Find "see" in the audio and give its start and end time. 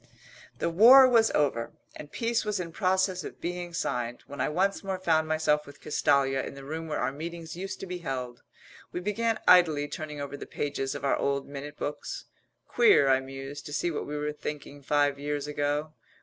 13.73-13.91